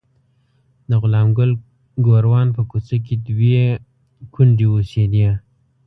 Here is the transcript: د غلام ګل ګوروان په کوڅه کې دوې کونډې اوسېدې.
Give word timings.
د 0.89 0.91
غلام 1.01 1.27
ګل 1.37 1.51
ګوروان 2.05 2.47
په 2.55 2.61
کوڅه 2.69 2.97
کې 3.05 3.15
دوې 3.27 3.57
کونډې 4.33 4.65
اوسېدې. 4.71 5.27